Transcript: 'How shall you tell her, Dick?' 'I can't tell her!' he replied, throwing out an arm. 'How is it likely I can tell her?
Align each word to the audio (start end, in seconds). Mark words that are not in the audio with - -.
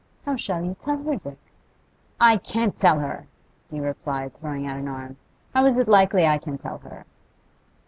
'How 0.25 0.35
shall 0.35 0.65
you 0.65 0.75
tell 0.79 0.97
her, 1.03 1.15
Dick?' 1.15 1.37
'I 2.19 2.37
can't 2.37 2.75
tell 2.75 2.97
her!' 2.97 3.27
he 3.69 3.79
replied, 3.79 4.33
throwing 4.35 4.65
out 4.65 4.79
an 4.79 4.87
arm. 4.87 5.17
'How 5.53 5.63
is 5.67 5.77
it 5.77 5.87
likely 5.87 6.25
I 6.25 6.39
can 6.39 6.57
tell 6.57 6.79
her? 6.79 7.05